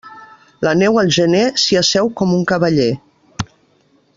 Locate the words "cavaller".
2.53-2.91